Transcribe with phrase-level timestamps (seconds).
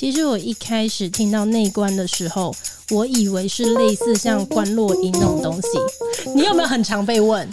[0.00, 2.56] 其实我一开始听到内观的时候，
[2.90, 5.68] 我以为是类似像观落音那种东西。
[6.34, 7.46] 你有没有很常被问？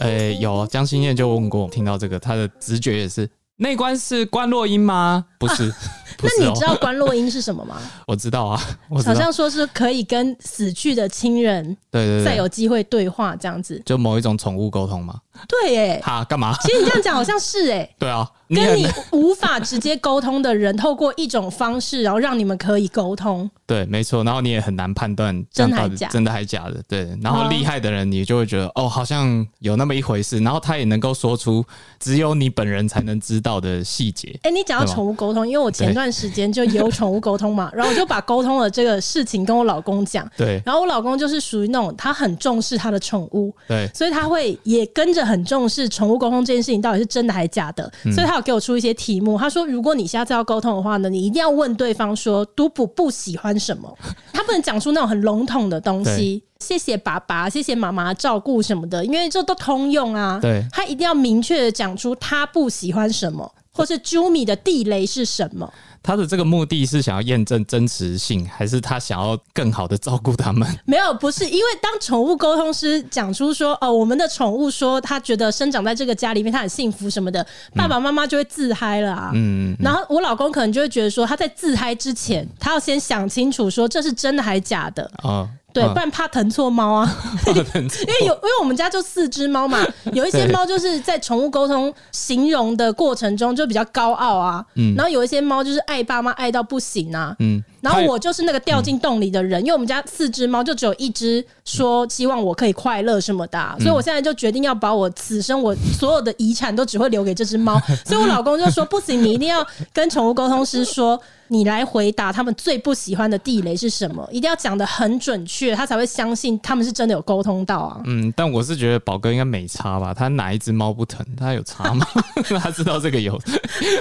[0.00, 5.24] 呃、欸，有江心燕就问过，听到这个，他的直觉也是内观是观落音吗？
[5.38, 5.70] 不是。
[5.70, 5.76] 啊
[6.22, 7.76] 那你知道观落音是什么吗？
[8.06, 15.20] 我知道啊，我好像说是可以跟死去的亲人对对再有机会对话这样子，就某一种宠物沟通吗？
[15.48, 16.56] 对，哎，哈，干嘛？
[16.62, 23.50] 其实你这样讲好像是哎， 对啊，跟你无法直接沟通的人，透过一种方式，然后让你们可以沟通。
[23.66, 24.22] 对，没错。
[24.22, 26.80] 然后你也很难判断 真的还假，真的还假的。
[26.86, 30.38] 对，然后厉害的人，你就会觉得哦，好像有那么一回事。
[30.38, 31.64] 然后他也能够说出
[31.98, 34.38] 只有你本人才能知道的细节。
[34.44, 40.30] 哎，你讲到宠物沟通，因为我前段时间就有 宠物沟通嘛，然后我就把沟通的这个事情跟我老公讲。
[40.36, 45.24] 对，然后我老公就是属于那种他很重视他的宠物，对，所以他会也跟着。
[45.24, 49.38] 很重视宠物沟通这件事情到底是真的还是假的，嗯、所以他有给我出一些题目。
[49.38, 53.92] 他说，如果你下次要沟通的话呢，你一定要问对方说，都不不喜欢什么，
[54.32, 56.42] 他不能讲出那种很笼统的东西。
[56.60, 60.38] 谢谢爸爸，谢谢妈妈照顾什么的，因为这都通用啊。
[60.40, 65.70] 对，他一定要明确的讲出他不喜欢什么，或是 Jumi 的地雷是什么。
[66.02, 70.68] 他的这个目的是想要验证真实性，还是他想要更好的照顾他们？
[70.84, 79.30] 没有，不是，因为当宠物沟通师讲出说，哦，我们的宠物说他觉得生长在这个家里面，他很幸福什么的，爸爸妈妈就会自嗨了啊。
[79.32, 85.48] 嗯，嗯，然后我老公可能就会觉得说，他在自嗨之前，他要先想清楚说这是真的还是假的啊。
[85.74, 87.16] 对，不然怕疼错猫啊，
[87.48, 111.20] 因为有，因为我们家就四只猫嘛， 有一些猫就是在宠物沟通形容的过程中就比较高傲啊，嗯，然后有一些猫就是爱爸妈爱到不行啊，嗯，然后我就是那个掉进洞里的人，因为我们家四只猫就只有一只说希望我可以快乐什么的啊，所以我现在就决定要把我此生我所有的遗产都只会留给这只猫， 所以我老公就说不行，你一定要跟宠物沟通师说。
[111.48, 114.26] 你来回答他们最不喜欢的地雷是什么？
[114.32, 118.00] 一定要讲的很准确，他才会相信他们是真的有沟通到啊。
[118.06, 120.14] 嗯，但我是觉得宝哥应该没差吧？
[120.14, 121.24] 他哪一只猫不疼？
[121.36, 122.04] 他有差吗？
[122.58, 123.38] 他知道这个有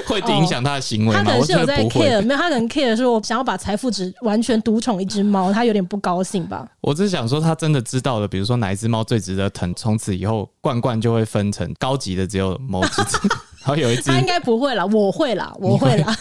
[0.07, 1.19] 会影响他的行为吗？
[1.19, 2.39] 哦，他可能是有在 care，没有？
[2.39, 6.67] 他可能 care 说，我想要把财富值完全独宠一只猫，他有点不高兴吧？
[6.81, 13.17] 我只是想说，他真的知道了，比如说哪一只猫最值得疼，从此以后罐罐就会分成高级的，只有某几只。
[13.63, 16.13] 好有一只，他应该不会啦，我会啦， 我会啦。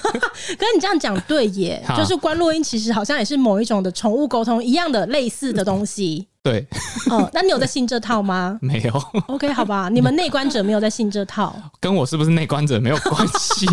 [0.56, 6.28] 跟你这样讲对耶，就是关洛英其实好像也是某一种的宠物沟通一样的类似的东西。
[6.40, 6.64] 对，
[7.10, 8.56] 哦，那你有在信这套吗？
[8.62, 9.02] 没有。
[9.26, 13.66] OK，好吧，你们内观者没有在信这套，跟我是不是内观者没有关系。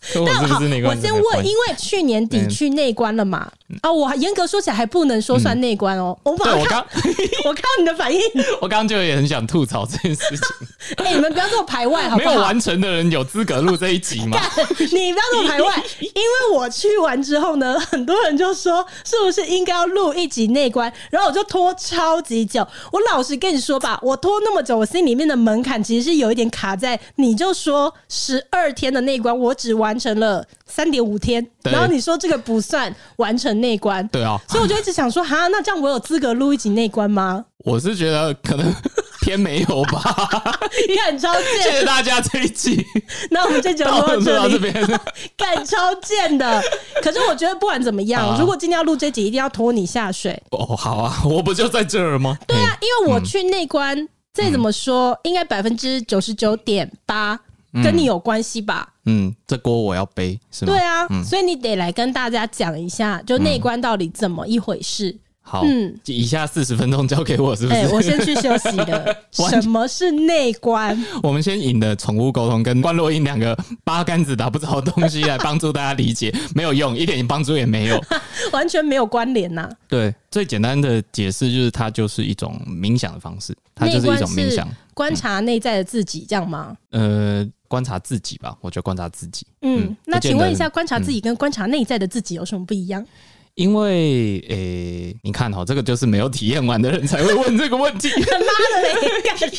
[0.26, 3.50] 但好，我先问，因为去年底去内关了嘛？
[3.82, 6.16] 啊，我严格说起来还不能说算内关哦。
[6.24, 6.84] 我马上，
[7.44, 8.20] 我看你的反应，
[8.60, 10.96] 我刚刚就也很想吐槽这件事情。
[10.96, 12.30] 哎，你们不要这么排外好不好？
[12.30, 14.40] 没有完成的人有资格录这一集吗？
[14.78, 20.92] 你不要这么排外，因为我去完之后呢，很多人就说是不是应该要录一集内关？
[21.10, 22.66] 然后我就拖超级久。
[22.90, 29.90] 我老实跟你说吧，我拖那么久，我心里面的门槛其实是有一点卡在，你就说十二天的内关，我只完。
[30.00, 37.44] 完成了三点五天，然后你说这个不算完成内关，对啊，所以我就一直想说，哈，那这样我有资格录一集内关吗？
[37.58, 38.74] 我是觉得可能
[39.20, 40.00] 偏没有吧。
[40.88, 42.82] 你很超贱，谢谢大家这一集。
[43.30, 44.72] 那我们这集就到这里，
[45.36, 46.62] 干超贱的。
[47.02, 50.42] 可是我觉得不管怎么样，如果今天要录这集，一定要拖你下水。
[50.52, 52.38] 哦，好啊，我不就在这儿吗？
[52.48, 57.38] 对啊，因为我去内关，再怎么说，应该百分之九十九点八。
[57.72, 58.94] 跟你有关系吧？
[59.06, 60.72] 嗯，这锅我要背，是吗？
[60.72, 65.10] 对啊，嗯、所以你得来跟大家讲一下，就内观到底怎么一回事。
[65.10, 67.80] 嗯、好，嗯，以下四十分钟交给我，是不是？
[67.80, 69.16] 欸、我先去休息了。
[69.32, 70.96] 什么是内观？
[71.24, 78.00] 我们先引的宠物沟通跟关洛英两个八竿子打不着的东西来帮助大家理解，没有用，一点帮助也没有，
[78.52, 79.68] 完全没有关联呐。
[79.88, 86.76] 对，最简单的解释就是它就是一种冥想的方式，它就是一种冥想，观察内在的自己，这样吗？
[86.90, 87.48] 呃。
[87.70, 89.46] 观察自己吧，我觉得观察自己。
[89.62, 93.06] 嗯，嗯，那请问一下，观察自己跟观察内在的自己有什么不一样？
[93.54, 98.08] 因为，诶、欸，你看哈，这个就是没有体验完的人才会问这个问题。
[98.08, 99.50] 他 妈的嘞！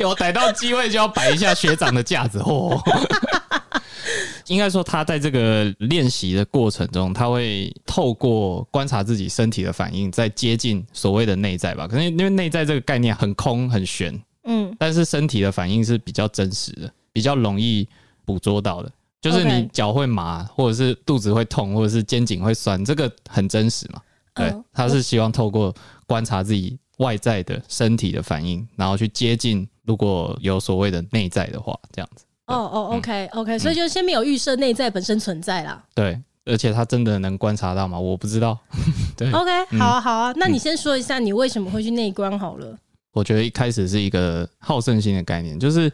[0.00, 2.82] 有逮到机会就要摆一下学长的架子哦。
[4.48, 11.86] 应该说，他在这个练习的过程中，他会透过观察自己身体的反应，在接近所谓的内在吧。
[11.86, 16.90] 可能因为内在这个概念很空很玄，嗯，但是身体的反应是比较真实的。
[17.16, 17.88] 比较容易
[18.26, 18.92] 捕捉到的，
[19.22, 24.02] 就是你脚会麻，或者是肚子会痛，或者是肩颈会酸，这个很真实嘛？
[24.34, 25.74] 对，他是希望透过
[26.06, 32.26] 观察自己外在的身体的反应，然后去接近如果有所谓的内在的话，这样子。
[32.48, 35.82] 哦哦，OK OK，所以就先没有预设内在本身存在啦。
[35.94, 37.98] 对，而且他真的能观察到吗？
[37.98, 38.58] 我不知道。
[39.16, 42.76] 对，OK，好啊，好啊，那你先说一下你为什么会去内观好了。
[43.12, 45.90] 我觉得一开始是一个好胜心的概念，就是。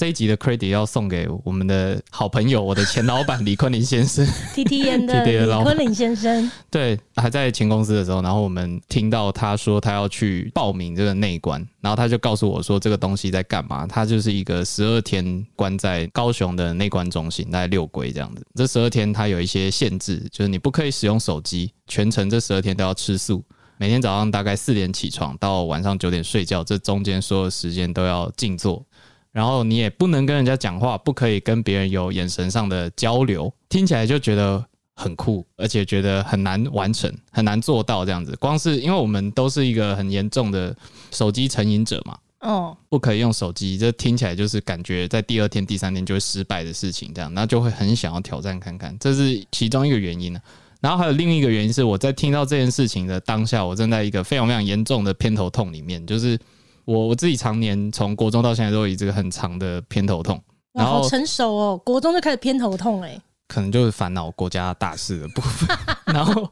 [0.00, 4.26] 这一集的 credit 要送给我们的好朋友，我的前老板李坤林先生，
[4.56, 6.50] TTN 的 李坤林先生。
[6.70, 13.86] 对，还在前公司的时候，然后我们听到他说他要去报名这个内观，然后他就告诉我说这个东西在干嘛。
[13.86, 18.42] 他就是一个十二天关在高雄的内观中心，大概六龟这样子。
[18.54, 23.44] 这十二天他有一些限制，就是你不可以使用手机，全程这十二天都要吃素，
[23.76, 28.82] 每天早上大概四点起床，到晚上九点睡觉，这中间所有时间都要静坐。
[29.32, 34.64] 然后你也不能跟人家讲话，不可以跟别人有眼神上的交流，听起来就觉得
[34.96, 38.34] 很酷，而且觉得很难完成，很难做到这样子。
[38.40, 40.76] 光是因为我们都是一个很严重的
[41.12, 50.40] 手机成瘾者嘛，哦，不可以用手机，这听起来就是感觉在第二天、第三天就会失败的事情，这样，那就会很想要挑战看看，这是其中一个原因呢。
[50.80, 56.36] 然后还有另一个原因是，我在听到这件事情的当下，我正在一个非常非常严重的偏头痛里面，就是。
[56.84, 60.40] 我我自己常年从国中到现在都有这个很长的偏头痛，
[60.72, 66.48] 然后好成熟哦，国中就开始偏头痛哎，可能就是烦恼国家大事的部分， 然后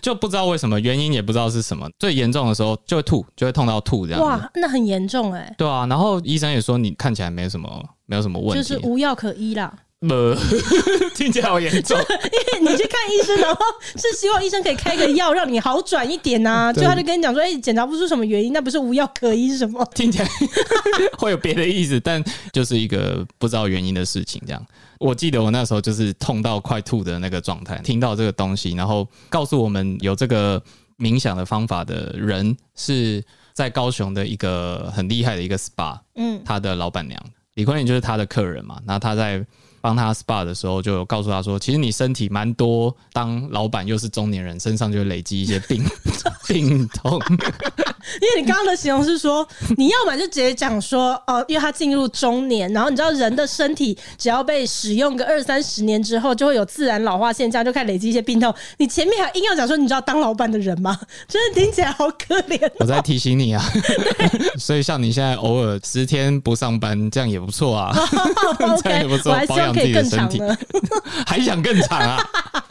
[0.00, 4.22] 就不知道为什么原因也不知道是什么，最严重的时候就会吐，就会痛到吐这样。
[4.22, 5.52] 哇，那很严重哎。
[5.56, 9.72] 对啊，然后医生也说你看起来没什么没有什么问题，就是无药可医啦。
[10.08, 10.34] 呃，
[11.14, 11.98] 听起来好严重。
[12.00, 13.60] 因为你去看医生，然后
[13.96, 16.72] 是希望医生可以开个药让你好转一点呐、啊。
[16.74, 19.84] 就他就跟你讲说，哎、欸，检查不出什么原因，那不是无药可医是什么？
[19.94, 20.28] 听起来
[21.18, 24.40] 会有别的意思，但就是一个不知道原因的事情。
[24.46, 24.66] 这样，
[24.98, 27.76] 我记得我那时候就是痛到快吐的那个状态。
[27.84, 30.62] 听到这个东西，然后告诉我们有这个
[30.98, 39.44] 冥想的方法的人是在高雄的一个很厉害的一个 SPA，嗯，他的老板娘李坤林就是他的客人嘛，然后他在。
[39.80, 45.84] 帮他 SPA 的时候，就有告诉他说，其实你身体蛮多，当老板又是中年人，身上就累积一些病
[46.48, 47.20] 病痛。
[48.20, 58.54] 因为你刚刚的形容是说，你要么就直接讲说，哦，因为他进入中年，然后你知道人的身体只要被使用个二三十年之后，就会有自然老化现象，就开始累积一些病痛。
[58.78, 60.98] 你前面还硬要讲说，你知道当老板的人吗？
[61.28, 62.70] 真的听起来好可怜。
[62.78, 63.62] 我在提醒你啊，
[64.58, 67.94] 所以像你现在偶尔十天不上班，这样也不错啊，
[68.82, 69.34] 这样也不错。
[69.72, 70.58] 可以更长的，
[71.26, 72.18] 还想更长啊？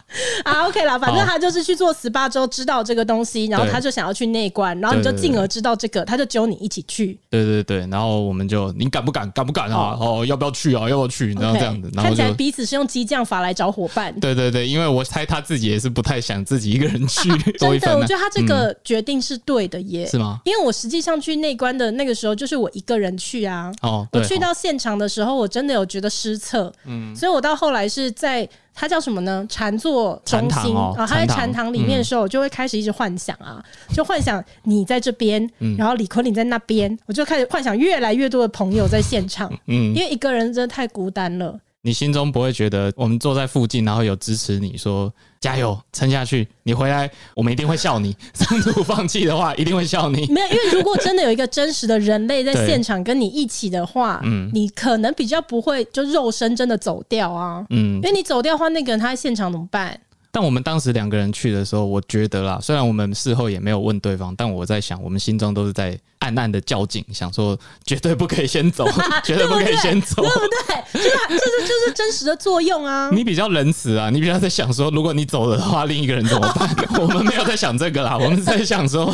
[0.44, 7.20] 啊，OK 啦，反正他就是去做 SPA 之后知道这个东西，然后他就想要去内观，然后你就进而知道这个，他就揪你一起去。
[7.30, 9.30] 对对对，然后我们就你敢不敢？
[9.32, 9.96] 敢不敢啊？
[10.00, 10.90] 哦，要不要去啊？
[10.90, 11.34] 要不要去？
[11.34, 14.18] 然后这样子，看起来彼此是用激将法来找伙伴。
[14.20, 17.30] 对对对，因为我猜他自己也是不太想自己一个人去。
[17.60, 20.08] 真的，我觉得他这个决定是对的耶。
[20.08, 20.40] 是吗？
[20.46, 23.72] 因为我实际上去内观的那个时候，就是我一个人去啊。
[23.82, 26.72] 哦，我去到现场的时候，我真的有觉得失策。
[26.86, 28.48] 嗯，所以我到后来是在。
[28.80, 29.46] 他叫什么呢？
[29.50, 30.74] 禅坐中心。
[30.74, 31.74] 啊，他在禅堂。
[31.74, 33.62] 里面的时候，我就会开始一直幻想啊，
[33.94, 35.48] 就幻想你在这边，
[35.78, 41.60] 然后李坤林在那边，我就开始幻想越来越多的朋友在现场，嗯，因为一个人真的太孤单了。
[41.82, 48.14] 你心中不会觉得我们坐在附近，然后有支持你说加油撑下去，你回来我们一定会笑你。
[48.34, 50.28] 中途放弃的话，一定会笑你。
[50.28, 59.98] 没有，因为如果真的有一个真实的人类在现场跟你一起的话，嗯，你可能比较不会就肉身真的走掉啊，嗯，因为你走掉的话，那个人他在现场怎么办？
[60.32, 68.88] 但我们当时两个人去的时候，我觉得啦，虽然我们事后也没有问对方，但我在想，我们心中都是在暗暗的较劲，想说绝对不可以先走，
[69.26, 71.00] 绝对不可以先走，对 不对？
[71.00, 73.10] 就是这是就是真实的作用啊！
[73.12, 76.70] 你比较仁慈啊，你比较在想说，如果你走了的话，另一个人怎么办？
[77.02, 79.06] 我们没有在想这个啦，我们在想说，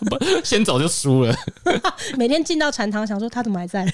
[0.00, 1.34] 不先走就输了。
[2.16, 3.90] 每天进到禅堂，想说他怎么还在？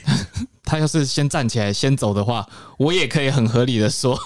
[0.64, 2.44] 他要是先站起来先走的话，
[2.78, 4.18] 我也可以很合理的说。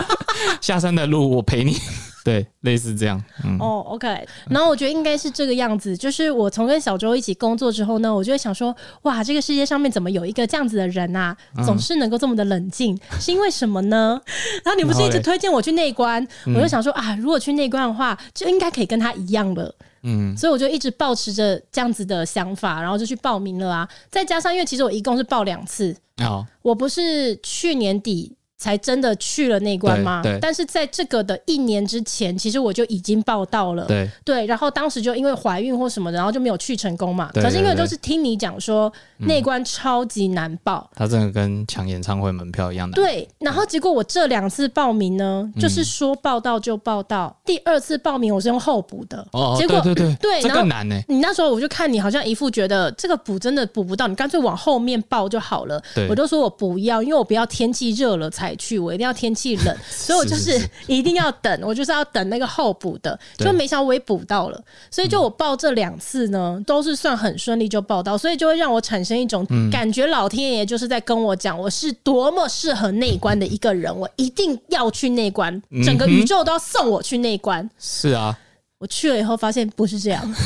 [0.60, 1.76] 下山的路我陪你，
[2.24, 3.22] 对，类似这样。
[3.44, 4.26] 嗯，哦、oh,，OK。
[4.48, 11.36] 然后我觉得应该是这个样子，就是我从跟小周一起工作之后呢，我就会想说，哇，这个世界上面怎么有一个这样子的人啊？
[11.64, 14.20] 总是能够这么的冷静，嗯、是因为什么呢？
[14.64, 19.74] 然后你不是一直推荐我去内观，我就想说啊，如果去内观的话，就应该可以跟他一样了。
[20.04, 23.88] 嗯，所以我就一直保持着这样子的想法，然后就去报名了啊。
[24.10, 25.94] 再加上，因为其实我一共是报两次，
[26.24, 28.36] 哦，我不是去年底。
[28.62, 30.22] 才真的去了那关吗？
[30.40, 33.84] 但是在这个的一年之前，其实我就已经报到了。
[33.86, 37.28] 对对，然后当时就因为怀孕或什么的，然后就没有去成功嘛。
[37.34, 42.94] 可是因为都是听你讲说那关超级难报，他真的跟抢演唱会门票一样难。
[42.94, 47.36] 对，然后结果我这两次报名呢，就是说报到就报到。
[47.44, 50.96] 第二次报名我是用候补的，哦结果对对对，这更难呢。
[51.08, 55.82] 你那时候我就看你好像一副觉得这个补真的补不到，你干脆往后面报就好了。
[56.08, 58.51] 我就说我不要，因为我不要天气热了才。
[58.52, 77.68] 才去，我一定要天气冷， 所以我就是一定要等，我就是要等那个候补的，就没想到我也补到了，所以就我报这两次呢，都是算很顺利就报到，所以就会让我产生一种感觉，老天爷就是在跟我讲，我是多么适合内观的一个人，我一定要去内观，整个宇宙都要送我去内观。
[77.78, 78.38] 是啊，
[78.78, 80.34] 我去了以后发现不是这样。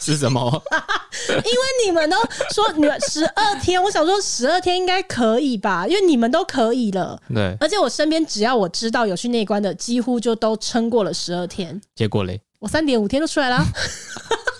[0.00, 0.62] 是什么？
[1.36, 2.16] 因为你们都
[2.54, 5.86] 说你们十二天，我想说十二天应该可以吧？
[5.86, 7.20] 因为你们都可以了。
[7.32, 11.80] 对，而且我身边只要我知道有去内关的，几乎就都撑过了十二天。
[11.94, 12.40] 结果嘞？
[12.58, 13.62] 我三点五天就出来了。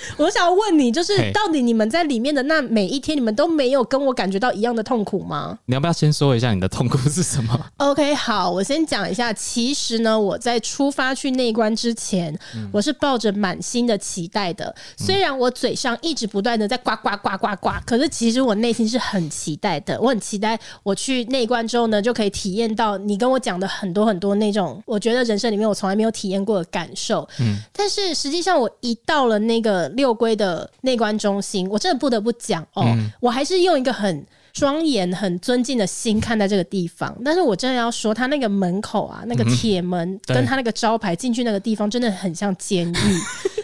[0.16, 5.58] 我想要问你，就是到底你们在里面的那每一天，你们都没有跟我感觉到一样的痛苦吗？
[5.66, 7.66] 你要不要先说一下你的痛苦是什么？
[7.78, 9.32] OK，好，我先讲一下。
[9.32, 14.74] 其实呢，我在出发去内关之前，嗯、我是抱着满心的期待的。
[14.96, 20.00] 虽然我嘴上一直不断的在呱呱呱呱呱，可是其实我内心是很期待的。
[20.00, 27.28] 我很期待我去内关之后呢，就可以体验到你跟我讲的很多很多那种，我觉得人生里面我从来没有体验过的感受。
[27.40, 29.87] 嗯，但是实际上我一到了那个。
[29.90, 37.16] 六龟的内观中心，我真的不得不讲哦，嗯、我还是用一个很庄严、很尊敬的心看待这个地方。
[37.24, 42.94] 但是我真的要说，他那个门口啊，那个铁门跟他那个招牌进去那个地方，真的很像监狱。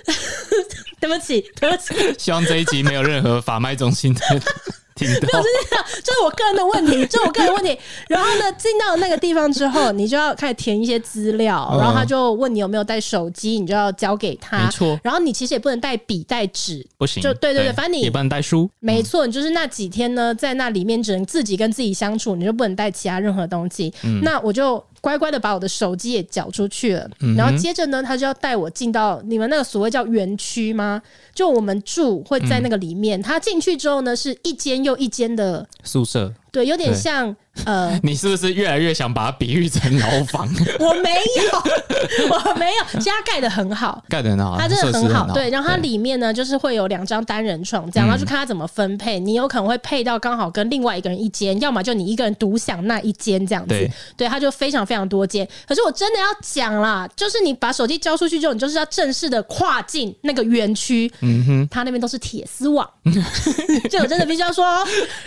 [1.01, 1.95] 对不起，对不起。
[2.19, 4.21] 希望这一集没有任何法脉中心的。
[5.01, 7.77] 没有， 就是这样， 就是我个人的问题，就是我个人的问题。
[8.09, 14.59] 然后呢，进到那个地方之后，你就要开始填一些资料，然后他就问你有没有带手机，你就要交给他。
[14.65, 14.99] 没错。
[15.03, 17.23] 然后你其实也不能带笔带纸，不行。
[17.23, 18.71] 就对对对，反正你也不能带书。
[18.81, 23.93] 没错，你就是那几天呢，在那里面只能自己跟自己相处，你就不能带其他任何东西。
[24.23, 27.11] 那我就乖乖的把我的手机也缴出去了。
[27.37, 31.03] 然后接着呢，他就要带我进到你们那个所谓叫园区吗？
[31.35, 33.21] 就我们住会在那个里面。
[33.21, 34.75] 他进去之后呢，是一间。
[34.85, 37.35] 又一间的宿舍，对，有点像。
[37.67, 40.45] 呃， 你是不是越来越想把它比喻成牢房？
[40.81, 45.33] 我没有，我没有，它盖的很好，盖的很好，它真的很好。
[45.33, 49.21] 对，然后它里面呢，就是会有两张单人床，这样，然后就看它怎么分配。
[49.21, 53.89] 你有可能会配到刚好跟另外一个人一间，要么就你一个人独享那一间这样子。
[54.17, 55.49] 对，它就非常非常多间。
[55.69, 61.09] 可是我真的要讲啦，就是你把手机交出去之后，你就是要正式的跨进那个园区。
[61.21, 62.89] 嗯哼，它那边都是铁丝网，
[63.89, 64.65] 这我真的必须要说。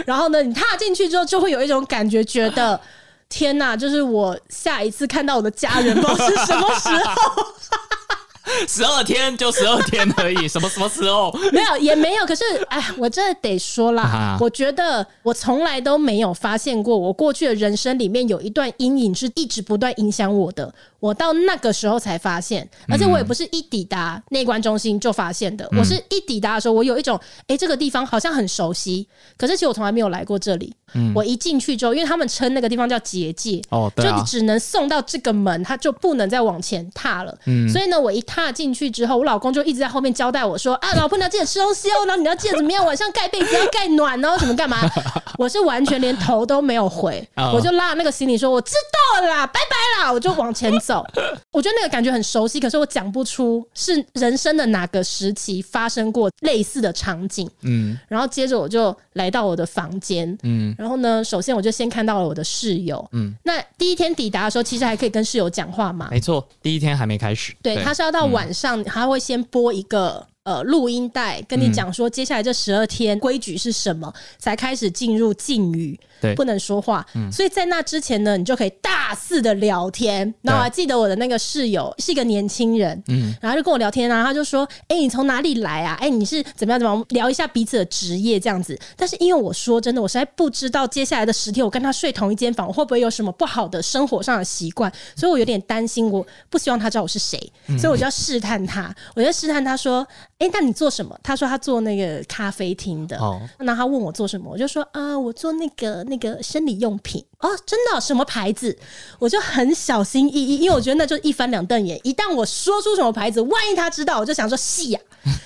[0.06, 2.24] 然后呢，你踏进去之后，就会有一种感觉。
[2.24, 2.80] 觉得
[3.30, 7.46] 天哪，就是我下一次看到我的家人，不知道是什么时候。
[8.66, 11.38] 十二天就十二天而已， 什么什么时候？
[11.52, 12.26] 没有也没有。
[12.26, 20.74] 可是哎，我真的得说啦，啊、我觉得我从来都没有发现过，我过去的人生里面有一段阴影是一直不断影响我的。
[21.00, 25.68] 我到那个时候才发现，而且我也不是一抵达内观中心就发现的。
[25.72, 30.74] 嗯、我是一抵达的时候，我有一种哎、欸，这个地方好像很熟悉，可是其实我从来没有来过这里。
[30.94, 37.38] 嗯、我一进去之后，因为他们称那个地方叫结界，哦，对啊、就只能送到这个门，他就不能再往前踏了。
[37.46, 44.90] 嗯，所以呢，我一踏进去之后，我老公就一直在后面交代我说：“啊，老婆你要记得吃东西哦，然后你要记得怎么样，晚上盖被子要盖暖哦，什么干嘛？”
[45.38, 48.72] 我是完全连头都没有回，哦、我就拉那个行李说：“我知
[49.14, 50.87] 道了啦，拜拜啦。”我就往前走。
[51.52, 57.50] 我觉得那个感觉很熟悉，可是我讲不出是人生的哪个时期发生过类似的场景。
[57.62, 60.38] 嗯，然后接着我就来到我的房间。
[60.44, 60.74] 嗯。
[60.78, 63.08] 然后呢，首先我就先看到了我的室友。
[63.12, 66.08] 嗯，那第一天抵达的时候，其实还可以跟室友讲话嘛？
[66.12, 67.56] 没错，第一天还没开始。
[67.62, 76.00] 对，对他是要到晚上，他、嗯、会先播一个呃录音带，跟你讲说接下来这十二天规矩是什么，才开始进入禁语。
[76.20, 80.34] 对，不能说话，嗯、所以在那之前呢，你就可以大肆的聊天。
[80.42, 85.94] 然后我还记得我的那个室友是一个年轻人，嗯，然后就跟我聊天啊，他就说：“哎、欸，你从哪里来啊？
[86.00, 87.06] 哎、欸，你是怎么样怎么样？
[87.10, 97.38] 聊一下彼此的职业这样子。”但是因为我说真的，我实在不知道接下来的十天我跟他睡同一间房，我会不会有什么不好的生活上的习惯，所以我有点担心，我不希望他知道我是谁，
[97.78, 100.06] 所以我就要试探他，我就试探他说
[100.40, 103.18] ：“哎、欸，那你做什么？”他说他做那个咖啡厅的。
[103.18, 107.26] 哦，那他问我做什么，我就说：“啊，我做那个。”那个生理用品。
[107.40, 108.76] 哦，真的什么牌子？
[109.20, 112.00] 我就很小心翼翼，因为我觉得那就一翻两瞪眼。
[112.04, 115.00] 一旦我说出什么牌子，万一他知道，我就想说是呀，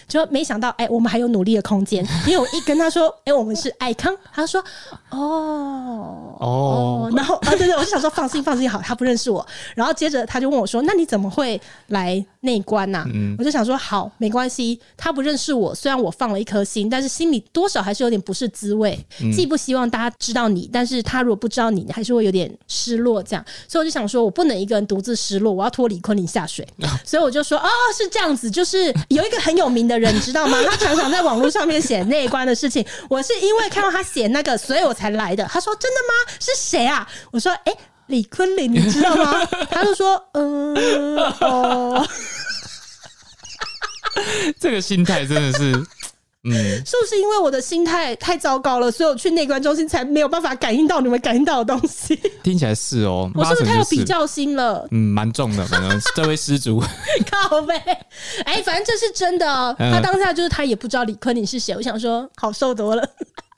[0.08, 2.06] 就没想到哎、欸，我们还有努力的空间。
[2.26, 4.64] 因为我一跟他说，哎、欸，我们是爱康，他说
[5.10, 9.46] 哦哦，然后啊，对对，我就想说放心放心，好，他不认识我。
[9.76, 13.04] 然后接着他就问我说，那你怎么会来内观呐？
[13.14, 18.98] 嗯、我就想说好，没关系，他不认识我，虽然我放了一颗心，但是心里多少还是有点不是滋味，
[19.36, 21.81] 既不希望大家知道你，但是他如果不知道你。
[21.94, 23.46] 还是会有点失落这样。
[23.68, 26.68] 所以我就想说，我不能一个人独自失落，我要拖李坤林下水。
[27.06, 30.58] 所以我就说，哦，是这样子，就是有一个很有名的人，你知道吗？
[30.64, 32.86] 他常常在网络上面写内观的事情。
[33.10, 35.46] 我是因为看到他写那个，所以我才来的。
[35.46, 36.34] 他说：“真的吗？
[36.40, 40.76] 是谁啊？”我说：“哎、欸，李坤林，你知道吗？”他就说：“嗯、
[41.16, 42.08] 呃，哦。
[44.60, 45.86] ”这个心态真的是。
[46.44, 52.20] 嗯，是不是因为我的心态太糟糕了，所以我去内观中心才没有办法感应到你们感应到的东西？
[52.42, 54.88] 听起来是哦， 我是不是太有比较心了？
[54.90, 56.82] 嗯，蛮重的，反正这位失主
[57.30, 57.76] 靠背。
[58.46, 59.76] 哎、欸，反正这是真的哦。
[59.78, 63.08] 他当下就是他也不知道李坤你是谁，我想说好受多了。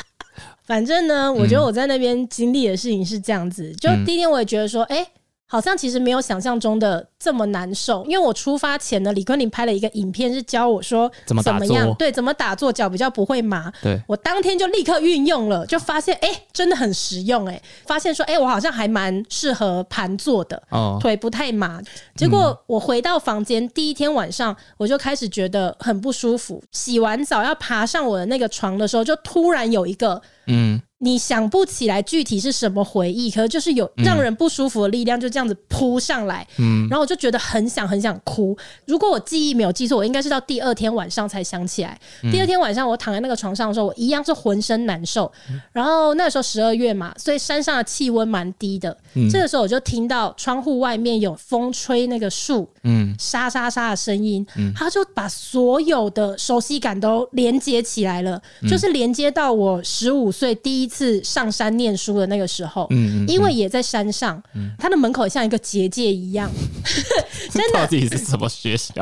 [0.68, 5.08] 反正呢，我觉得我在那边经历的事情是这样子，就第一天我也觉得说，哎、欸。
[5.54, 13.72] 好像其实没有想象中的这么难受，因为我出发前呢，李坤林拍了一个影片，是教我说怎么样，对，怎么打坐脚比较不会麻。
[13.80, 21.80] 对，我当天就立刻运用了，就发现哎、欸，真的很实用哎、欸，发现说哎、欸，我好像还蛮适合盘坐的，哦，腿不太麻。
[22.16, 26.64] 结果我回到房间、嗯、第一天晚上，我就开始觉得很不舒服。
[26.72, 30.82] 洗完澡要爬上我的那个床的时候，就突然有一个嗯。
[31.04, 38.58] 你想不起来具体是什么回忆，可是就是有让人不舒服的力量就这样子扑上来，嗯，然后我就觉得很想很想哭。
[38.86, 42.00] 如果我记忆没有记错，我应该是到第二天晚上才想起来。
[42.32, 45.30] 第二天晚上我躺在那个床上的时候，我一样是浑身难受。
[45.74, 48.98] 然后那时候十二月嘛，所以山上的气温蛮低的。
[49.30, 64.42] 这个时候我就听到窗户外面有风吹那个树，嗯，沙沙沙的声音，他就把所有的熟悉感都连接起来了，就是连接到我十五岁第一次上山念书的那个时候，嗯，因为也在山上，
[64.78, 66.50] 他的门口像一个结界一样，
[67.52, 67.80] 真的。
[67.80, 68.94] 到底是什么学校？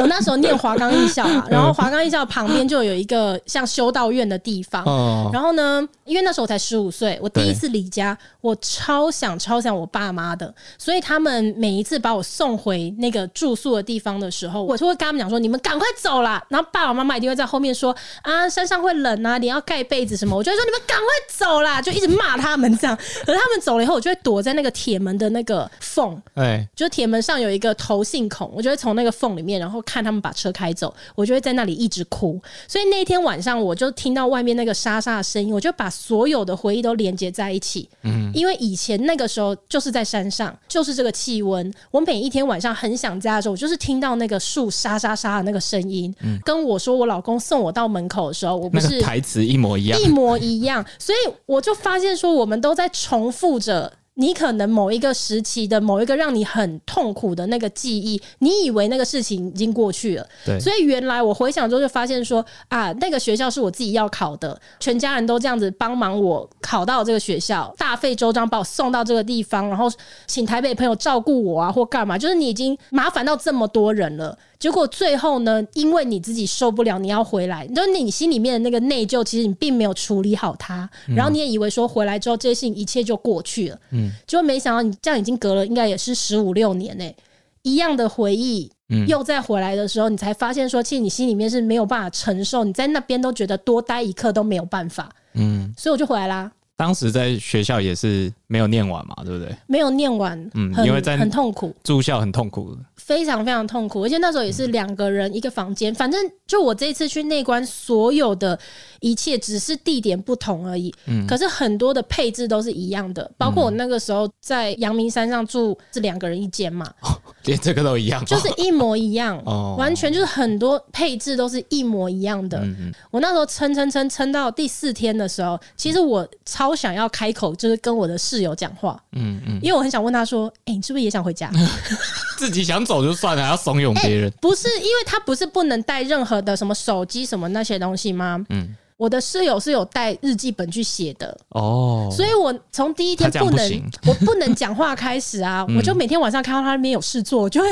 [0.00, 4.84] 我 那时候念华冈艺校啊，然后华冈艺校旁边就有一个像修道院的地方。
[5.32, 22.96] 然后呢，因为那时候我才十五岁，我第一次离家，我超想超想我爸妈的，所以他们每一次把我送回那个住宿的地方的时候，我就会跟他们讲说：“你们赶快走啦！”然后爸爸妈妈一定会在后面说：“啊，山上会冷啊，你要盖被子什么。”我就会说：“你们赶快。”走啦，就一直骂他们这样。
[22.96, 32.40] 可是他们走了以后，我就会躲在那个铁门的那个缝，哎，就铁门上有一个投信孔，我就会从那个缝里面，然后看他们把车开走，我就会在那里一直哭。
[32.66, 37.88] 所以那天晚上，我就听到外面那个沙沙的声音，我就把所有的回忆都连接在一起。
[38.02, 41.72] 嗯，因为以前那个时候就是在山上，就是这个气温。
[41.90, 51.34] 我每一天晚上很想家的时候，我就是听到那个树沙沙沙的那个声音，嗯，跟我说我老公送我到门口的时候，我不是、那个、台词一模一样，一模一样，所以。
[51.46, 69.90] 我就发现说，我们都在重复着你可能某一个时期的某一个让你很痛苦的那个记忆，你以为那个事情已经过去了，对，所以原来我回想之后就发现说啊，那个学校是我自己要考的，全家人都这样子帮忙我考到这个学校，大费周章把我送到这个地方，然后
[70.26, 74.36] 请台北朋友照顾我啊，或干嘛，就是你已经麻烦到这么多人了。
[74.58, 87.16] 结果最后呢，因为你自己受不了，你要回来，就你心里面的那个内疚，其实你并没有处理好它，然后你也以为说回来之后这些事情一切就过去了，嗯，结果没想到你这样已经隔了应该也是十五六年呢、欸，
[87.62, 88.70] 一样的回忆，
[89.06, 96.50] 又再回来的时候，你才发现说，其实你心里面是没有办法承受，你在那边都觉得多待一刻都没有办法，嗯，所以我就回来啦。
[96.76, 99.54] 当时在学校也是没有念完嘛，对不对？
[99.66, 108.58] 没有念完，嗯，因为在很痛苦，住校很痛苦，非常非常痛苦，而且那时候也是两个人一个房间，反正就我这一次去内关，所有的
[109.00, 116.92] 一切只是地点不同而已，嗯，可是很多的配置都是一样的，包括我那个时候在阳明山上住是两个人一间嘛。
[117.44, 122.62] 连这个都一样，就是一模一样， 哦，完全就是很多配置都是一模一样的。
[123.10, 131.50] 我那时候撑撑撑撑到第四天的时候，其实我超想要开口，就是跟我的室友讲话，嗯嗯，因为我很想问他说：“哎，你是不是也想回家？”
[132.38, 134.32] 自己想走就算了，还要怂恿别人？
[134.40, 138.42] 不是，因为他不是不能带任何的什么手机什么那些东西吗？
[138.48, 138.74] 嗯。
[138.96, 147.68] 我的室友是有带日记本去写的哦，所以我从第一天不能，不我不能讲话开始啊， 嗯、我就每天晚上看到他那边有事做，我就会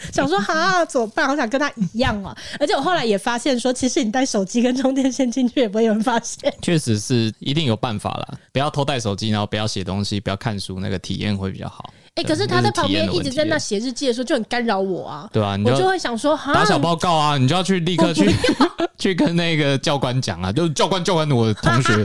[0.12, 1.26] 想说哈，怎么办？
[1.26, 2.36] 好想跟他一样啊！
[2.58, 6.52] 而且我后来也发现说，其实你带手机跟充电线进去也不会有人发现。
[6.62, 11.92] 确实是一定有办法啦，不要偷带手机，然后不要写东西，不要看书，那个体验会比较好。
[12.16, 15.28] 哎，可是他在旁边一直在那写日记的时候，就很干扰我啊。
[15.32, 18.34] 对啊，我就会想说，打小报告啊，你就要去立刻去
[18.98, 22.02] 去跟那个教官讲啊，就是教官教官，我同学，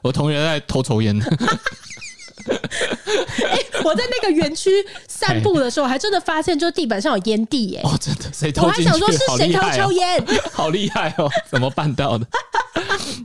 [0.00, 1.20] 我同学在偷抽烟。
[3.48, 4.70] 哎，我在那个园区
[5.08, 7.76] 散步的时候，还真的发现，就是地板上有烟蒂。
[7.76, 8.66] 哎，哦，真的，谁偷？
[8.66, 10.24] 我还想说是谁偷抽烟？
[10.52, 12.26] 好厉害哦，怎么办到的？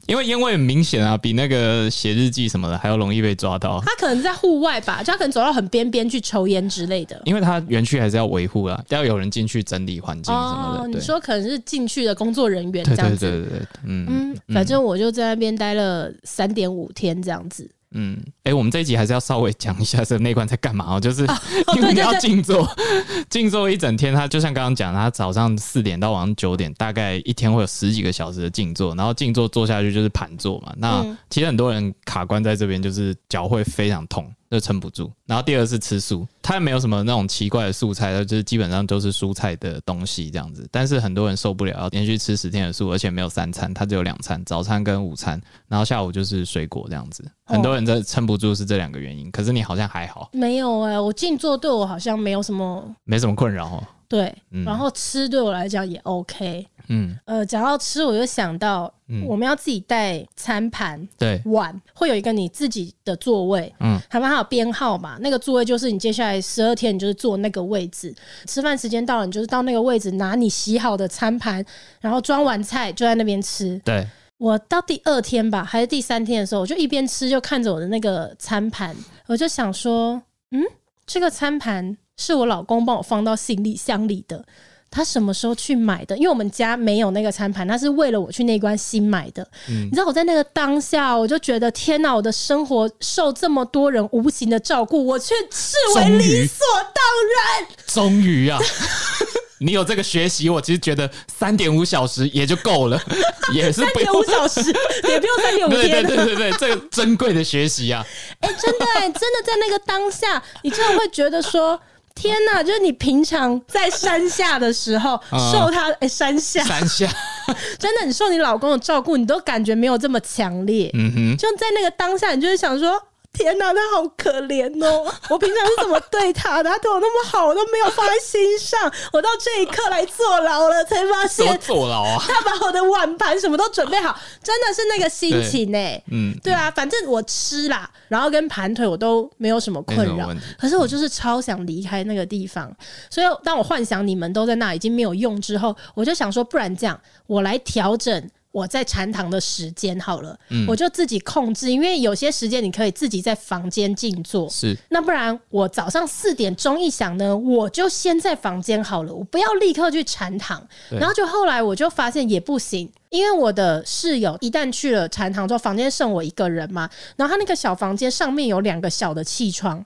[0.07, 3.81] 因为烟味很明显啊，比那个写日记什么的还要容易被抓到。
[3.85, 7.21] 他可能在户外吧，就他可能走到很边边去抽烟之类的。
[7.25, 10.83] 因为他园区还是要维护啊，要有人进去整理环境什么的。
[10.83, 13.17] 哦，你说可能是进去的工作人员这样子。
[13.17, 17.69] 对对对对，嗯嗯，反正我就在那边待了三点五天这样子。
[17.91, 21.25] 嗯，哎、欸，我们这一集还是要稍微讲一下这个内观在干嘛哦，就是
[21.77, 22.69] 因为你要静坐，
[23.29, 24.13] 静坐一整天。
[24.13, 30.73] 他就像刚刚讲，他早上四点到晚上九点，大概一天会有十几个小时的静坐，然后静坐坐下去就是盘坐嘛。
[30.77, 34.29] 那其实很多人卡关在这边，就是脚会非常痛。
[34.49, 40.67] 就撑不住，然后第二是吃素，它也没有什么那种奇怪的素菜，它就是基本上都是蔬菜的东西这样子。
[40.71, 47.23] 但是很多人受不了，要连续吃十天的素，而且没有三餐，它只有两餐，早餐跟午餐，然后下午就是水果这样子。
[47.45, 53.83] 很多人在撑不住是这两个原因，可是你好像还好，没有哎、欸，我静坐对我好像没有什么，没什么困扰哦。
[54.07, 54.33] 对，
[54.65, 56.65] 然后吃对我来讲也 OK。
[56.89, 58.89] 嗯，呃，讲到吃，我就想到，
[59.25, 68.15] 我们要自己带餐盘，对，碗会有一个你自己的座位，嗯，他们还有编号嘛，那个座位就是你接下来十二天你就是坐那个位置，
[68.45, 71.65] 吃饭时间到了，你就是到那个位置拿你洗好的餐盘，
[71.99, 73.77] 然后装完菜就在那边吃。
[73.83, 80.63] 对，我到第二天吧，还是第三天的时候，我就一边吃就看着我的那个餐盘，我就想说，嗯，
[81.05, 81.97] 这个餐盘。
[82.17, 84.43] 是我老公帮我放到行李箱里的，
[84.89, 86.17] 他什么时候去买的？
[86.17, 89.47] 因为我们家没有那个餐盘，他是为了我去那关新买的。
[89.69, 97.03] 嗯，你知道我在那个当下，我就觉得天哪，我的生活受这么多人无形的照顾，我却视为理所当
[97.35, 97.67] 然。
[97.85, 98.59] 终于啊！
[99.59, 102.99] 你有这个学习，我其实觉得三点五小时也就够了，
[103.53, 104.61] 也是三点五小时，
[105.09, 106.03] 也不用三点五天。
[106.03, 108.05] 对对对对对，这个珍贵的学习啊！
[108.41, 111.79] 哎、欸，真的哎、欸，真的在那个当下，你真的会觉得说。
[112.17, 115.19] 天呐，就是你平常在山下的时候，
[115.51, 117.07] 受他哎、欸、山下山下，
[117.77, 120.89] 真的，你受你老公的照顾，你都感觉没有这么强烈。
[120.95, 123.01] 嗯哼，就在那个当下，你就是想说。
[123.37, 125.05] 天哪，他好可怜哦！
[125.29, 126.69] 我平常是怎么对他的？
[126.69, 128.91] 他对我那么好，我都没有放在心上。
[129.13, 132.17] 我到这一刻来坐牢了，才发现坐牢啊！
[132.27, 135.77] 他把我的碗盘什么都准备好，真的是那个心情呢。
[136.11, 140.29] 嗯，对啊，反正我吃啦，然后跟盘腿我都没有什么困扰。
[140.57, 142.75] 可是我就是超想离开那个地方，
[143.09, 148.29] 所以当我幻想你们都在那已经没有用之后，我就想说，不然这样，我来调整。
[148.51, 154.75] 我在禅堂的时间好了，嗯，我就自己控制，因为有些时间你可以自己在房间静坐，是。
[154.89, 160.65] 那不然我早上四点钟一响呢，我就先在房间好了，我不要立刻去禅堂。
[160.89, 169.83] 然后就后来我就发现也不行，因为我的室友一旦去了禅堂之后，房间剩我一个人嘛，然后他那个小房间上面有两个小的气窗。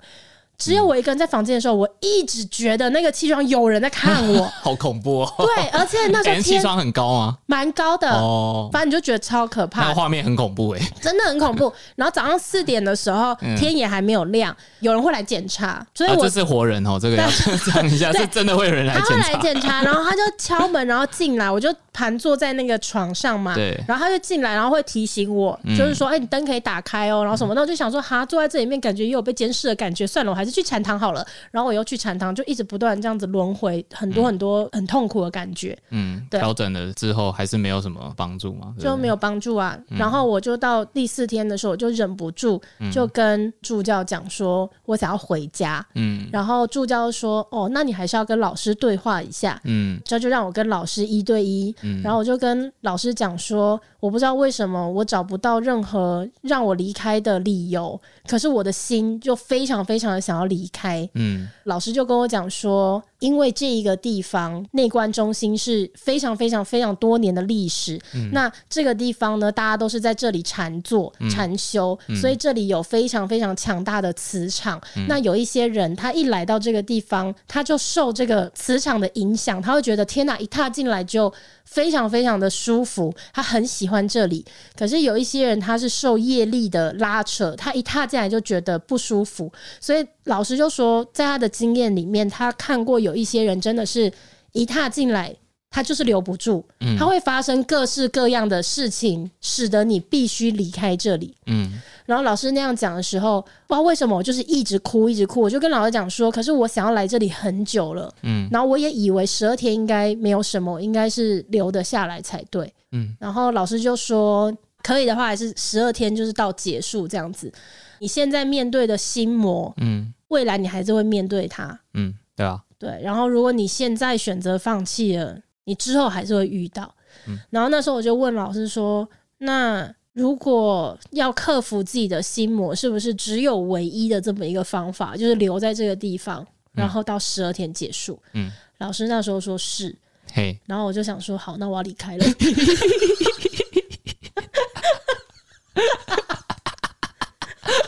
[0.62, 5.34] 只有我一个人在房间的时候，我一直觉得那个气窗有人在看我， 好恐怖哦！
[5.39, 7.38] 对，而且那时候 气窗很高吗？
[7.47, 11.74] 蛮高的哦，反正你就觉得超可怕，那画面很恐怖哎，真的很恐怖。
[11.95, 17.28] 然后早上四点的时候，天也还没有亮，有人会来检查，所以我这是活人哦，这个要
[17.74, 31.26] 讲一下，是真的会有人来检查，他会来检查，然后他就敲门，然后进来，我就盘坐在那个床上嘛，对，然后他就进来，然后会提醒我，就是说，哎，你灯可以打开哦，然后什么，那我就想说，哈，坐在这里面感觉也有被监视的感觉，算了，我还是去禅堂好了。
[31.50, 35.78] 然后我又去禅堂，就一直不断这样子轮回，很多很多很痛苦的感觉。
[35.90, 38.74] 嗯，对，调整了之后还是没有什么帮助吗？
[38.78, 39.78] 就没有帮助啊。
[39.90, 42.62] 然后我就到第四天的时候，我就忍不住
[42.92, 45.86] 就跟助教讲说，我想要回家。
[45.96, 49.60] 嗯，然后助教说，哦，那你还是要跟老师对话一下。
[49.64, 51.74] 嗯，这就让我跟老师一对一。
[51.82, 61.08] 嗯，然后我就跟老师讲说，我不知道为什么我找不到任何让我离开的理由，可是我的心就非常非常的想要离开。
[61.14, 74.82] 嗯，老师就跟我讲说，因为这一个地方内观中心是非常非常非常多年的历史，嗯、那这个地方呢，大家都是在这里禅坐、禅修，嗯、所以这里有非常非常强大的磁场。
[74.96, 81.32] 嗯、那有一些人，他一来到这个地方，他就受这个磁场的影响，他会觉得天哪，一踏进来就
[81.64, 84.44] 非常非常的舒服，他很喜欢这里。
[84.76, 93.16] 可是有一些人，他是受业力的拉扯，他一踏进来就觉得不舒服，所以老师就说，在他的经验里面，他看过有。
[93.22, 94.12] 一些人真的是
[94.52, 95.32] 一踏进来，
[95.70, 101.36] 他就是留不住，嗯，他会发生各式各样的事情，使得你必须离开这里。
[101.46, 105.40] 嗯，然后老师那样讲的时候，不知道为什么我就是一直哭，一直哭。
[105.40, 113.16] 我就跟老师讲说，可是我想要来这里很久了，嗯，然后我也以为十二天应该没有什么，应该是留得下来才对，嗯。
[113.20, 117.54] 然后老师就说，可以的话，还是十二天就是到结束这样子。
[118.02, 122.60] 你现在面对的心魔，嗯，未来你还是会面对它，嗯，对啊。
[122.80, 126.92] 对，然后如果你现在选择放弃了，你之后还是会遇到。
[127.28, 138.20] 嗯，然后那时候我就问老师说：“那如果要克服自己的心魔，是不是只有唯一的这么一个方法，就是留在这个地方，然后到十二天结束？
[138.34, 139.96] 嗯，老师那时候说是，
[140.34, 142.26] 嘿，然后我就想说，好，那我要离开了。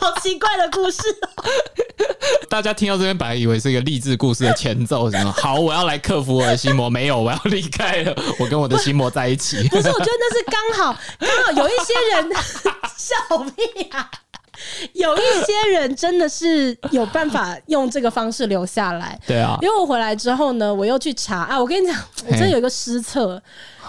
[0.04, 1.44] 好奇怪的故事哦！
[2.50, 5.32] 大家听到这边，本来以为是一个励志故事的前奏，什么？
[5.40, 9.66] 好，我要来克服我的心魔，没有，我要离开了，我跟我的心魔在一起。
[9.68, 12.30] 不是，我觉得那是刚好，刚好有一些人
[12.98, 14.10] 笑屁啊。
[14.94, 19.58] 有一些人真的是有办法用这个方式留下来，对啊。
[19.62, 23.42] 因为我回来之后呢，我又去查啊，我跟你讲，我真的有一个失策，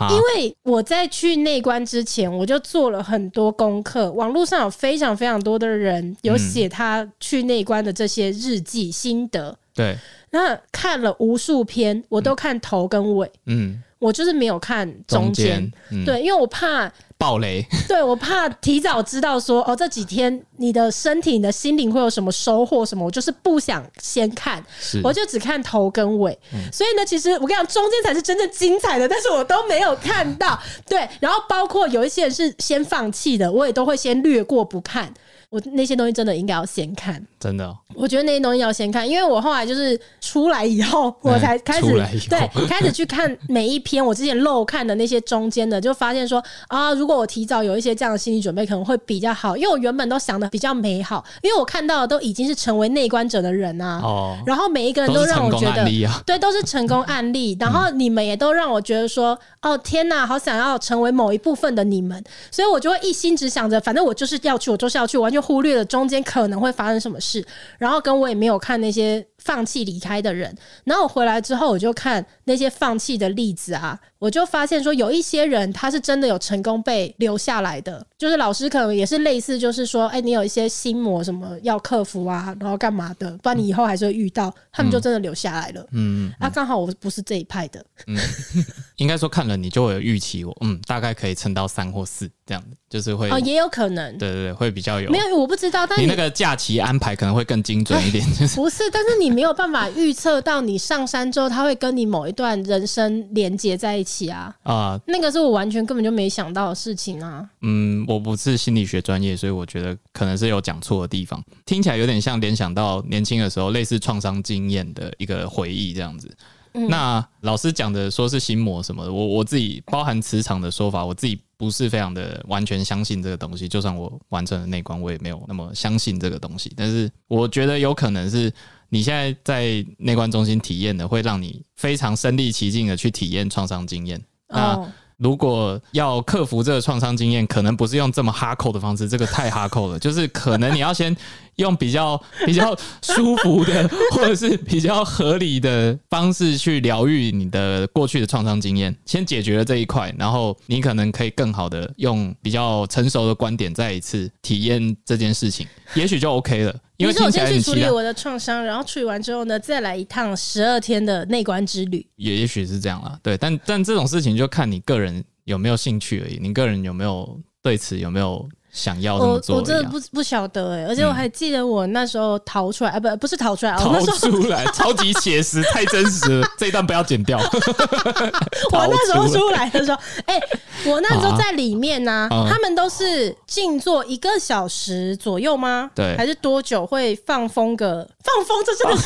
[0.09, 9.97] 因为我在去内观之前，我就做了很多功课，网络上有非常非常多的人有写他去内观的这些日记心得，对。
[10.31, 15.71] 那看了无数篇，我都看头跟尾，嗯，我就是没有看中间，
[16.05, 16.91] 对，因为我怕。
[17.25, 24.63] 暴雷， 对，我怕提早知道说哦，这几天你的身体、你的心灵会有什么收获什么，我就是不想先看，
[25.03, 26.37] 我就只看头跟尾。
[26.53, 30.59] 嗯、所以呢，其实我跟你讲，中间才是真正精彩的，但是我都没有看到。
[30.87, 35.11] 对，然后包括有一些人是先放弃的，我也都会先略过不看。
[35.55, 37.77] 我那些东西真的应该要先看，真的、哦。
[37.93, 41.87] 我觉得那些东西要先看，因为我后来就是出来以后，我才开始
[42.29, 49.55] 对开始去看每一篇我之前漏看的那些中间的，就发现说啊，如果我提早有一些这样的心理准备，可能会比较好。
[49.55, 57.55] 因为我原本都想的比较美好，因为我看到的都已经是成为内观者的人啊，哦，然后每一个人都让我觉得，啊、对，都是成功案例。
[57.57, 65.44] 然后你们也都让我觉得说，哦，天哪，好想要成为某一部分的你们，所以我就会一心只想着，反正我就是要去，我就是要去，完全。
[65.45, 67.45] 忽略了中间可能会发生什么事，
[67.77, 69.23] 然后跟我也没有看那些。
[69.45, 70.53] 放弃离开的人，
[70.83, 85.81] 然后我回来之后，我就看那些放弃的例子啊，我就发现说，有一些人他是真的有成功被留下来的，就是老师可能也是类似，就是说，哎，你有一些心魔什么要克服啊，然后干嘛的，不然你以后还是会遇到，他们就真的留下来了。
[85.91, 87.85] 嗯，嗯，啊，刚好我不是这一派的。
[88.07, 88.17] 嗯，
[88.97, 99.34] 应该说看了你就会有预期，我嗯，大概可以撑到三或四这样子，就是会哦，也有可能，对对对，会比较有，没有我不知道，但你，你那个假期安排可能会更精准一点，就是 不是，但是你。
[99.35, 104.55] 没有办法预测到你上山之后，他会跟你某一段人生连接在一起啊！
[104.63, 107.45] 啊，那个是我完全根本就没想到的事情啊！
[107.61, 116.33] 嗯，我不是心理学专业，所以我觉得可能是有讲错的地方，听起来有点像联想到年轻的时候类似创伤经验的一个回忆这样子。
[116.73, 123.67] 嗯、那老师讲的说是心魔什么的，我我自己包含磁场的说法，我自己不是非常的完全相信这个东西。
[123.67, 126.71] 就算我完成了内观，我也没有那么相信这个东西。
[126.77, 128.49] 但是我觉得有可能是。
[128.89, 134.21] 你现在在内观中心体验的，会让你非常身临其境的去体验创伤经验。
[134.47, 139.97] 那如果要克服这个创伤经验，可能不是用这么哈扣的方式，这个太哈扣了。
[139.97, 141.15] 就是可能你要先。
[141.55, 156.75] 用比较 比较舒服的，或者是比较合理的方式去疗愈你的过去的创伤经验，先解决了这一块，然后你可能可以更好的用比较成熟的观点再一次体验这件事情，也许就 OK 了。
[156.97, 163.19] 因为我先去处理我的创伤，然后处理完之后呢，再来一趟十二天的内观之旅，也也许是这样啦。
[163.21, 168.47] 对，但但这种事情就看你个人有没有兴趣而已，你个人有没有对此有没有。
[168.75, 177.39] 想要这么做，我我真的不不晓得哎、欸，而且我还记得我那时候逃出来，啊、嗯，不不是逃出来，逃出来， 超级写实，太真实了，这一段不要剪掉。
[178.73, 180.59] 我那时候出来的时候，哎、欸，
[180.91, 185.89] 我那时候在里面呢、啊，啊、他们都是静坐一个小时左右吗？
[185.95, 188.61] 对，还是多久会放风个放风？
[188.65, 189.03] 这真的是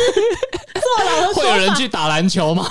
[0.74, 1.42] 坐牢的说法。
[1.44, 2.68] 会有人去打篮球吗？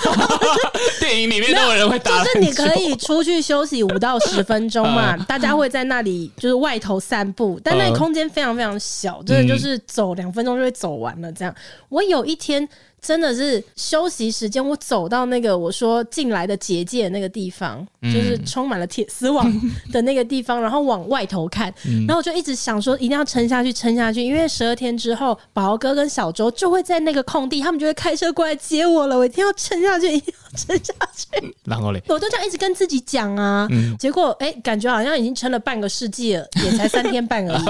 [0.98, 6.87] 电影里面都有人会打篮球，就是你可以出去休息五到十分钟嘛，嗯、大家会在那里就是外头。
[6.88, 11.30] 头散步，但那空间非常非常小，真的就是走两分钟就会走完了。
[11.32, 11.54] 这样，
[11.88, 12.66] 我有一天。
[13.00, 19.48] 真的是休息时间，我走到那个我说进来的结界的那个地方，嗯、就是充满了铁丝网
[19.92, 30.20] 的那个地方，然后往外头看， 嗯、然后我就一直想说一定要撑下去，撑下去，因为十二天之后，宝宝哥跟小周就会在那个空地，他们就会开车过来接我了，我一定要撑下去，
[30.56, 31.56] 撑下去。
[31.64, 37.64] 然后嘞，我都这样一直跟自己讲啊，嗯、结果哎、欸，感觉好像已经撑了半个世纪了，也才三天半而已。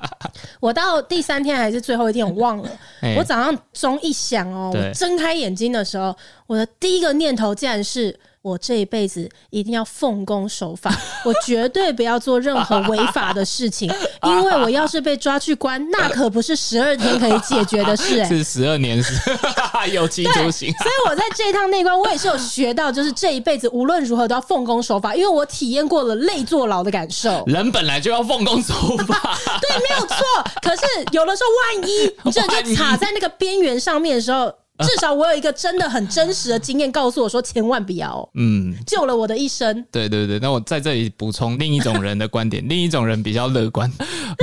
[0.60, 2.70] 我到第三天还是最后一天，我忘了。
[3.02, 4.70] 欸、我早上钟一响哦。
[4.74, 6.14] 我睁开眼睛的时候，
[6.46, 10.90] 我的第一个念头竟然是我这一辈子一定要奉公守法，
[11.24, 19.02] 我绝对不要做任何违法的事情，因为我要是被抓去关，那可不是十二天可以解决的事， 是十二年。
[19.92, 20.70] 有期徒刑。
[20.74, 27.44] 所以我在这一趟内关，我也是有学到，就是这一辈子无论如何都要奉公守法，因为我体验过了累坐牢的感受。
[27.46, 28.74] 人本来就要奉公守
[29.06, 30.16] 法， 对，没有错。
[30.60, 34.52] 可是有的时候，万一你真的就卡在那个边缘上面的时候。
[34.86, 39.84] 至少我有一个真的很真实的经验，告诉我说千万不要，嗯，救了我的一生。
[39.92, 43.90] 对对对，那我在这里补充另一种人的观点， 另一种人比较乐观，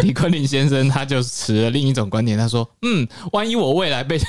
[0.03, 4.19] 李坤林先生他就持了另一种观点，他说，嗯，万一我未来被。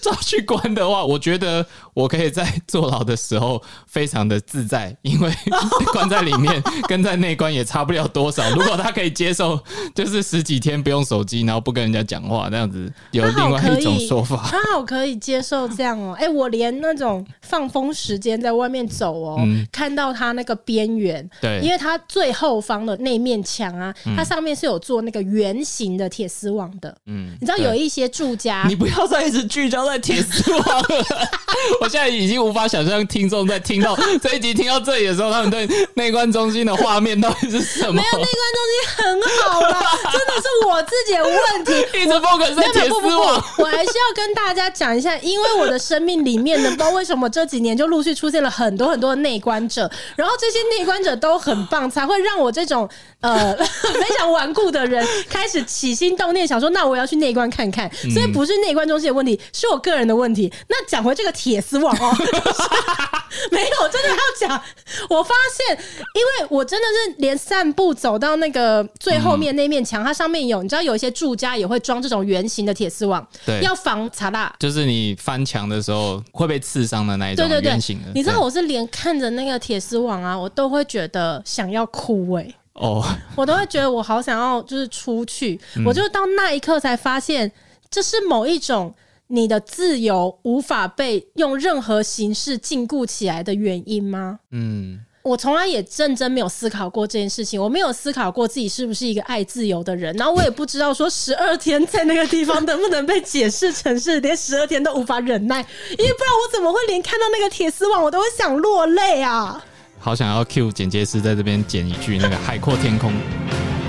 [0.00, 1.64] 抓去关的话，我觉得
[2.00, 5.30] 我可以在坐牢的时候非常的自在，因为
[5.92, 8.48] 关在里面跟在内关也差不了多少。
[8.50, 9.60] 如果他可以接受，
[9.94, 14.42] 就是十几天不用手机，然后不跟人家讲话，那样子有另外一种说法。
[14.50, 16.16] 他好可以接受这样哦。
[16.18, 26.96] 哎，我连那种放风时间在外面走哦，嗯、看到他那个边缘，对，因为他最后方的那面墙啊，它上面是有做那个圆形的铁丝网的。
[27.04, 29.50] 嗯，你知道有一些住家，你不要再一直。
[29.50, 30.62] 聚焦在铁丝网，
[31.80, 37.92] 我现在已经无法想象听众在听到这一集听到这里的时候，他们对内观中心的画面到底是什么？
[37.94, 39.80] 没有，内观中心很好啦，
[40.12, 41.72] 真的是我自己的问题。
[41.98, 52.88] 一直 focus 在铁丝网，我还是要跟大家讲一下，因为我的生命里面呢，不知道为什么这几年就陆续出现了很多很多的内观者，然后这些内观者都很棒，才会让我这种
[53.20, 57.90] 呃 非常顽固的人开始起心动念，想说那我要去内观看看。
[58.12, 59.38] 所以不是内观中心的问题。
[59.52, 60.52] 是我个人的问题。
[60.68, 62.14] 那讲回这个铁丝网哦，
[63.50, 64.62] 没有，真的要讲。
[65.08, 65.76] 我发现，
[66.14, 78.12] 因为我真的是连散步走到那个最后面那面墙，它上面有，你知道有一些住家也会装这种圆形的铁丝网，对，要防查大，就是你翻墙的时候会被刺伤的那一种圆形的。
[78.14, 87.50] 你知道我是连看着那个铁丝网啊，我都会觉得想要哭哎、欸、哦，我都会觉得我好想要就是出去，我就到那一刻才发现，
[87.90, 88.94] 这是某一种。
[89.32, 94.40] 你的自由无法被用任何形式禁锢起来的原因吗？
[94.50, 97.62] 嗯，我从来也认真没有思考过这件事情。
[97.62, 109.64] 我没有思考过自己是不是一个爱自由的人，然后我也不知道说十二天在那个地方能不能被解释成是连十二天都无法忍耐，因为不然我怎么会连看到那个铁丝网我都会想落泪啊！
[110.00, 113.12] 好想要 cue 剪接师在这边剪一句那个海阔天空，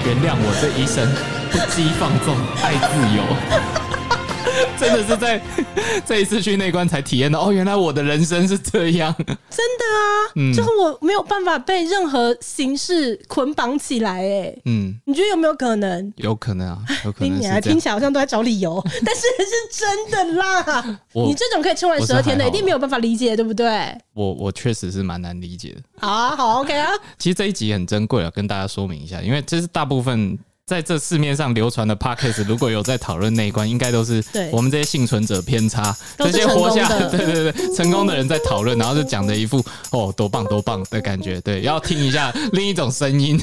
[0.06, 1.08] 原谅我这一生
[1.50, 3.91] 不羁放纵爱自由。
[4.82, 5.40] 真的是在
[6.04, 9.14] 这一次去内观才体验到哦，原来我的人生是这样。
[9.16, 16.12] 真的啊，嗯，就是我没有办法被任何形式捆绑起来，哎，嗯，你觉得有没有可能？
[16.16, 17.30] 有可能啊，有可能。
[17.30, 21.00] 听起来听起来好像都在找理由， 但是是真的啦。
[21.14, 23.96] 你这种可以撑完十二天的，一定没有办法理解，对不对？
[24.14, 25.82] 我我确实是蛮难理解的。
[26.00, 26.90] 好啊，好，OK 啊。
[27.20, 30.38] 其实这一集很珍贵啊，跟大家说明一下，因为这是大部分。
[30.66, 41.42] 在这市面上流传的 podcast， 如果有在讨论那一关，应该都是我们这些幸存者偏差，这些活下来， 对对对，成功的人在讨论，然后就讲的一副哦多棒多棒的感觉。
[41.42, 43.40] 对，要听一下另一种声音。